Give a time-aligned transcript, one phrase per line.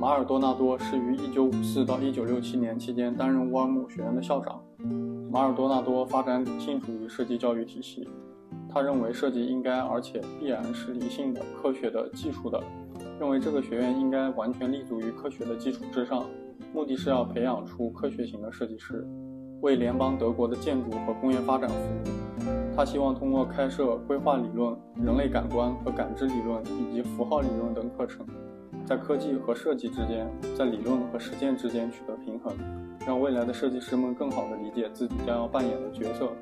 [0.00, 4.58] 马尔多纳多是于1954到1967年期间担任沃尔姆学院的校长。
[5.30, 8.08] 马尔多纳多发展理性主义设计教育体系，
[8.66, 12.58] 他认为设计应该而且必然是理性的、科学的、技术的，
[13.20, 16.24] 认为这个学院应该完全立足于科学的基础之上，
[16.72, 19.06] 目的是要培养出科学型的设计师，
[19.60, 22.46] 为联邦德国的建筑和工业发展服务。
[22.74, 24.74] 他希望通过开设规划理论、
[25.04, 28.26] 人类感官和感知理论以及符号理论等课程，
[28.90, 30.28] 在科技和设计之间，
[30.58, 32.52] 在理论和实践之间取得平衡，
[33.06, 36.32] 让未来的设计师们更好地理解自己将要扮演的角色。